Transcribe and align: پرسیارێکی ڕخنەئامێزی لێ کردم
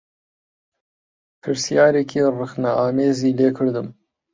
پرسیارێکی 1.41 2.19
ڕخنەئامێزی 2.39 3.35
لێ 3.37 3.49
کردم 3.57 3.87